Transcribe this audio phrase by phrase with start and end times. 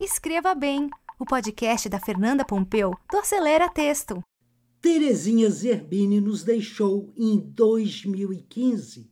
[0.00, 0.88] Escreva Bem,
[1.18, 4.22] o podcast da Fernanda Pompeu do Acelera Texto.
[4.80, 9.10] Terezinha Zerbini nos deixou em 2015,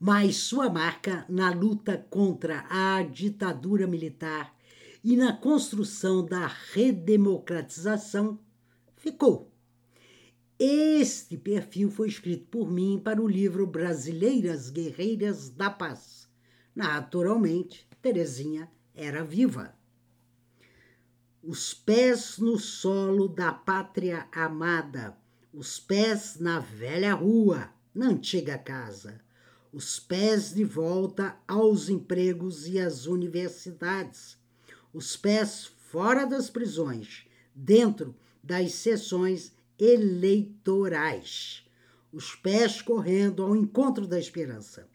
[0.00, 4.52] mas sua marca na luta contra a ditadura militar
[5.04, 8.40] e na construção da redemocratização
[8.96, 9.54] ficou.
[10.58, 16.28] Este perfil foi escrito por mim para o livro Brasileiras Guerreiras da Paz.
[16.74, 19.78] Naturalmente, Terezinha era viva.
[21.42, 25.16] Os pés no solo da pátria amada,
[25.54, 29.22] os pés na velha rua, na antiga casa,
[29.72, 34.36] os pés de volta aos empregos e às universidades,
[34.92, 41.66] os pés fora das prisões, dentro das sessões eleitorais,
[42.12, 44.86] os pés correndo ao encontro da esperança.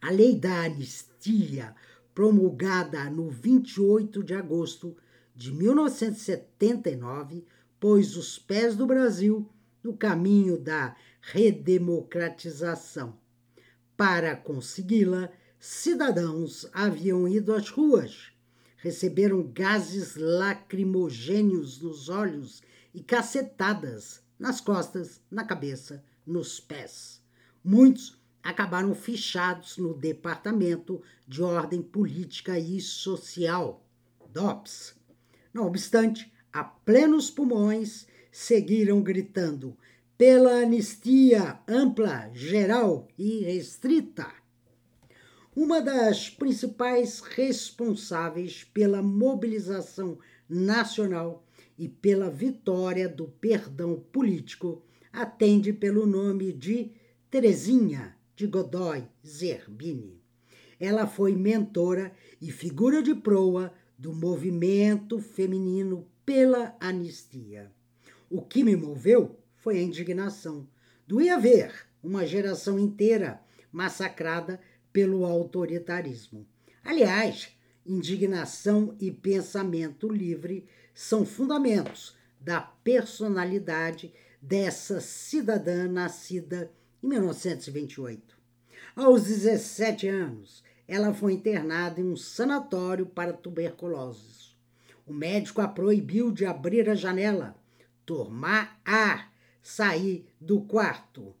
[0.00, 1.76] A lei da anistia,
[2.14, 4.96] promulgada no 28 de agosto
[5.38, 7.46] de 1979,
[7.78, 9.48] pôs os pés do Brasil
[9.80, 13.16] no caminho da redemocratização.
[13.96, 18.32] Para consegui-la, cidadãos haviam ido às ruas,
[18.78, 22.60] receberam gases lacrimogênios nos olhos
[22.92, 27.22] e cacetadas nas costas, na cabeça, nos pés.
[27.62, 33.86] Muitos acabaram fichados no Departamento de Ordem Política e Social,
[34.32, 34.97] DOPS.
[35.52, 39.76] Não obstante, a plenos pulmões, seguiram gritando
[40.16, 44.26] pela anistia ampla, geral e restrita
[45.60, 50.16] uma das principais responsáveis pela mobilização
[50.48, 51.44] nacional
[51.76, 56.92] e pela vitória do perdão político, atende pelo nome de
[57.28, 60.22] Terezinha de Godoy Zerbini.
[60.78, 67.72] Ela foi mentora e figura de proa do movimento feminino pela anistia.
[68.30, 70.68] O que me moveu foi a indignação.
[71.06, 71.72] Doía ver
[72.02, 73.40] uma geração inteira
[73.72, 74.60] massacrada
[74.92, 76.46] pelo autoritarismo.
[76.84, 86.70] Aliás, indignação e pensamento livre são fundamentos da personalidade dessa cidadã nascida
[87.02, 88.38] em 1928.
[88.94, 94.56] Aos 17 anos, ela foi internada em um sanatório para tuberculoses.
[95.06, 97.54] O médico a proibiu de abrir a janela,
[98.06, 99.30] tomar ar,
[99.62, 101.34] sair do quarto.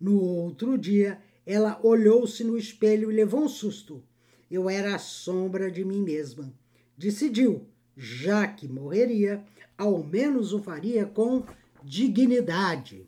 [0.00, 4.02] No outro dia, ela olhou-se no espelho e levou um susto.
[4.50, 6.52] Eu era a sombra de mim mesma.
[6.96, 9.44] Decidiu, já que morreria,
[9.76, 11.44] ao menos o faria com
[11.82, 13.06] dignidade.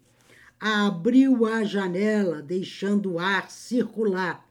[0.61, 4.46] Abriu a janela, deixando o ar circular.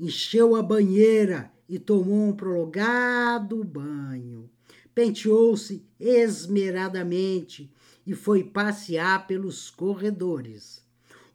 [0.00, 4.48] Encheu a banheira e tomou um prolongado banho.
[4.94, 7.70] Penteou-se esmeradamente
[8.06, 10.82] e foi passear pelos corredores.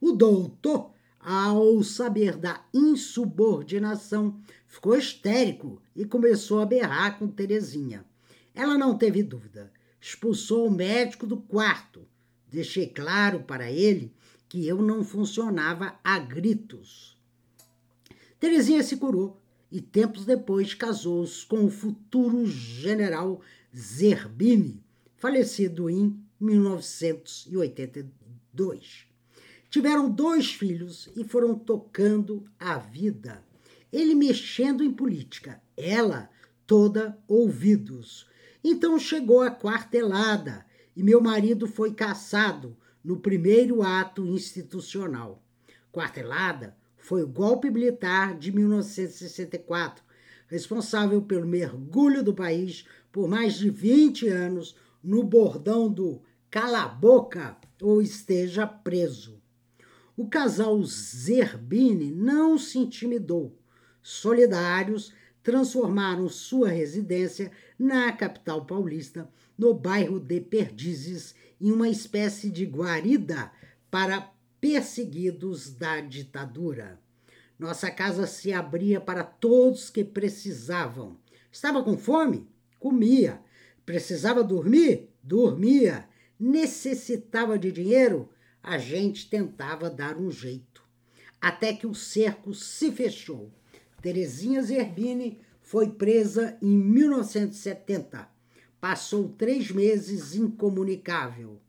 [0.02, 8.04] O doutor ao saber da insubordinação, ficou histérico e começou a berrar com Terezinha.
[8.54, 9.72] Ela não teve dúvida.
[10.02, 12.08] Expulsou o médico do quarto.
[12.48, 14.12] Deixei claro para ele
[14.50, 17.15] que eu não funcionava a gritos.
[18.46, 19.42] Terezinha se curou
[19.72, 23.42] e tempos depois casou-se com o futuro general
[23.76, 24.84] Zerbini,
[25.18, 29.08] falecido em 1982.
[29.68, 33.44] Tiveram dois filhos e foram tocando a vida.
[33.92, 36.30] Ele mexendo em política, ela
[36.68, 38.28] toda ouvidos.
[38.64, 40.64] Então chegou a quartelada
[40.96, 45.44] e meu marido foi caçado no primeiro ato institucional.
[45.92, 50.04] Quartelada foi o golpe militar de 1964,
[50.48, 56.88] responsável pelo mergulho do país por mais de 20 anos no bordão do cala a
[56.88, 59.40] boca ou esteja preso.
[60.18, 63.56] O casal Zerbini não se intimidou.
[64.02, 72.66] Solidários transformaram sua residência na capital paulista, no bairro de Perdizes, em uma espécie de
[72.66, 73.52] guarida
[73.92, 74.22] para
[74.74, 77.00] perseguidos da ditadura.
[77.60, 81.18] Nossa casa se abria para todos que precisavam.
[81.52, 82.48] Estava com fome?
[82.80, 83.40] Comia.
[83.86, 85.10] Precisava dormir?
[85.22, 86.08] Dormia.
[86.40, 88.30] Necessitava de dinheiro?
[88.66, 90.84] a gente tentava dar um jeito.
[91.40, 93.52] Até que o cerco se fechou.
[94.02, 98.28] Terezinha Zerbini foi presa em 1970.
[98.82, 101.62] Passou três meses incomunicável.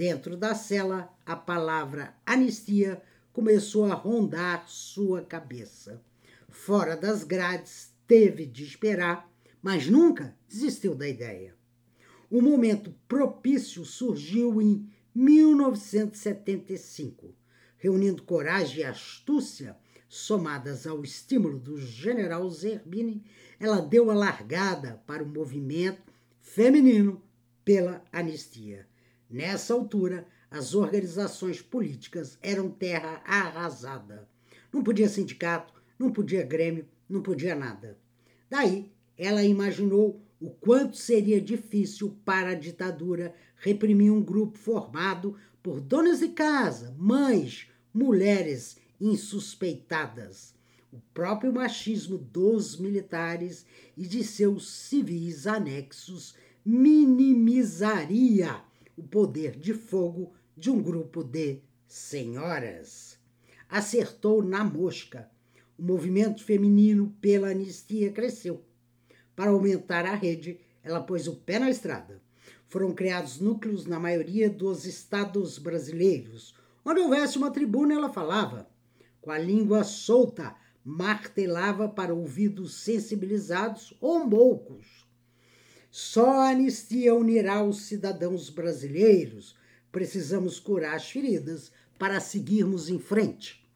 [0.00, 3.02] Dentro da cela, a palavra anistia
[3.34, 6.02] começou a rondar sua cabeça.
[6.48, 9.30] Fora das grades, teve de esperar
[9.60, 11.54] mas nunca desistiu da ideia.
[12.30, 17.34] O momento propício surgiu em 1975,
[17.76, 19.76] reunindo coragem e astúcia
[20.08, 23.22] somadas ao estímulo do general Zerbini,
[23.58, 26.10] ela deu a largada para o movimento
[26.40, 27.22] feminino
[27.62, 28.88] pela anistia.
[29.30, 34.28] Nessa altura, as organizações políticas eram terra arrasada.
[34.72, 37.96] Não podia sindicato, não podia grêmio, não podia nada.
[38.48, 45.80] Daí, ela imaginou o quanto seria difícil para a ditadura reprimir um grupo formado por
[45.80, 50.54] donas de casa, mães, mulheres insuspeitadas.
[50.92, 53.64] O próprio machismo dos militares
[53.96, 56.34] e de seus civis anexos
[56.64, 58.60] minimizaria
[58.96, 63.18] o poder de fogo de um grupo de senhoras.
[63.68, 65.30] Acertou na mosca.
[65.78, 68.64] O movimento feminino pela anistia cresceu.
[69.34, 72.20] Para aumentar a rede, ela pôs o pé na estrada.
[72.66, 76.54] Foram criados núcleos na maioria dos estados brasileiros.
[76.84, 78.68] Onde houvesse uma tribuna, ela falava.
[79.20, 80.54] Com a língua solta,
[80.84, 85.09] martelava para ouvidos sensibilizados ou moucos.
[85.90, 89.56] Só a anistia unirá os cidadãos brasileiros.
[89.90, 93.68] Precisamos curar as feridas para seguirmos em frente.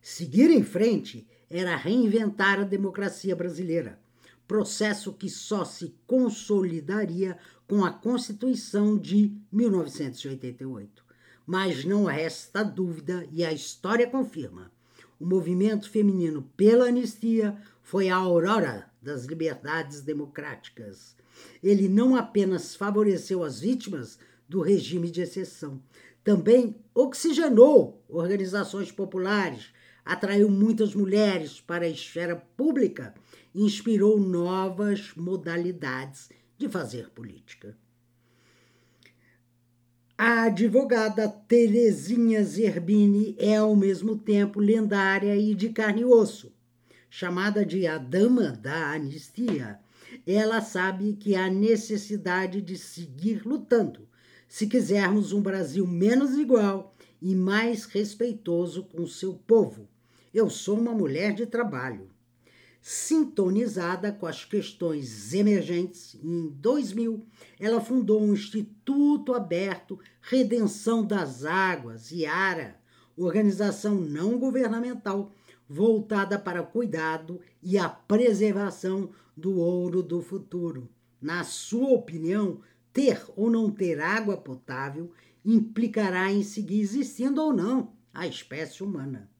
[0.00, 4.00] Seguir em frente era reinventar a democracia brasileira,
[4.48, 11.04] processo que só se consolidaria com a Constituição de 1988.
[11.46, 14.70] Mas não resta dúvida, e a história confirma:
[15.18, 21.16] o movimento feminino pela anistia foi a aurora das liberdades democráticas.
[21.62, 24.18] Ele não apenas favoreceu as vítimas
[24.48, 25.82] do regime de exceção,
[26.22, 29.72] também oxigenou organizações populares,
[30.04, 33.14] atraiu muitas mulheres para a esfera pública
[33.54, 37.76] e inspirou novas modalidades de fazer política.
[40.16, 46.52] A advogada Terezinha Zerbini é ao mesmo tempo lendária e de carne e osso
[47.14, 49.78] chamada de a Dama da Anistia,
[50.26, 54.08] ela sabe que há necessidade de seguir lutando
[54.48, 59.86] se quisermos um Brasil menos igual e mais respeitoso com seu povo.
[60.32, 62.08] Eu sou uma mulher de trabalho.
[62.80, 67.26] Sintonizada com as questões emergentes, em 2000
[67.60, 72.80] ela fundou um Instituto Aberto Redenção das Águas, IARA,
[73.18, 75.30] organização não governamental
[75.72, 80.86] voltada para o cuidado e a preservação do ouro do futuro.
[81.18, 82.60] Na sua opinião,
[82.92, 85.10] ter ou não ter água potável
[85.42, 89.30] implicará em seguir existindo ou não a espécie humana.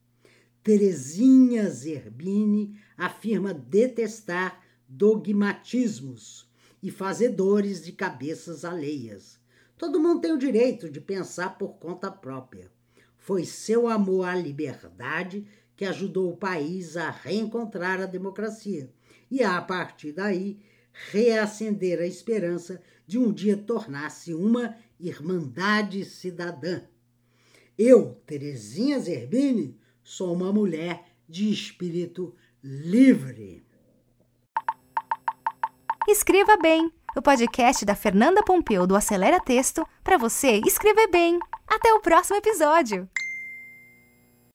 [0.63, 6.49] Terezinha Zerbini afirma detestar dogmatismos
[6.81, 9.39] e fazedores de cabeças alheias.
[9.77, 12.71] Todo mundo tem o direito de pensar por conta própria.
[13.17, 18.89] Foi seu amor à liberdade que ajudou o país a reencontrar a democracia
[19.29, 20.59] e, a partir daí,
[21.11, 26.81] reacender a esperança de um dia tornar-se uma irmandade cidadã.
[27.77, 33.65] Eu, Terezinha Zerbini, sou uma mulher de espírito livre.
[36.07, 41.39] Escreva Bem, o podcast da Fernanda Pompeu do Acelera Texto para você escrever bem.
[41.67, 43.09] Até o próximo episódio!